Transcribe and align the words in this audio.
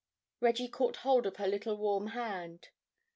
Reggie 0.39 0.67
caught 0.67 0.95
hold 1.05 1.27
of 1.27 1.35
her 1.35 1.45
little 1.47 1.77
warm 1.77 2.07
hand. 2.07 2.69